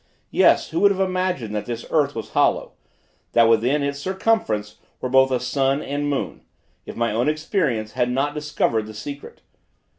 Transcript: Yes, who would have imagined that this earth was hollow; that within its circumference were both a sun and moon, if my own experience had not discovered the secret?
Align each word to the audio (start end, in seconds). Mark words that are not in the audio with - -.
Yes, 0.31 0.71
who 0.71 0.79
would 0.79 0.89
have 0.89 0.99
imagined 0.99 1.53
that 1.53 1.67
this 1.67 1.85
earth 1.91 2.15
was 2.15 2.31
hollow; 2.31 2.71
that 3.33 3.47
within 3.47 3.83
its 3.83 3.99
circumference 3.99 4.77
were 4.99 5.09
both 5.09 5.29
a 5.29 5.39
sun 5.39 5.83
and 5.83 6.09
moon, 6.09 6.41
if 6.87 6.95
my 6.95 7.11
own 7.11 7.29
experience 7.29 7.91
had 7.91 8.09
not 8.09 8.33
discovered 8.33 8.87
the 8.87 8.95
secret? 8.95 9.41